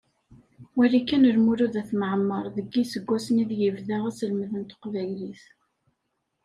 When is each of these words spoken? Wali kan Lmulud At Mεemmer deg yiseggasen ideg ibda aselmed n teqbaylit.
Wali 0.77 0.99
kan 1.09 1.23
Lmulud 1.35 1.73
At 1.81 1.89
Mεemmer 1.99 2.45
deg 2.55 2.65
yiseggasen 2.73 3.41
ideg 3.43 3.59
ibda 3.69 3.97
aselmed 4.09 4.51
n 4.57 4.63
teqbaylit. 4.69 5.43